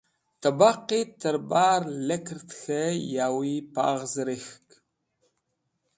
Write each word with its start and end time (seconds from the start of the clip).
Tẽbaqẽv 0.41 1.09
tẽr 1.21 1.35
yir 1.51 1.81
likerk 2.07 2.49
k̃hẽ 2.59 2.99
yawi 3.13 3.55
paghz 3.73 4.13
rek̃hk. 4.27 4.67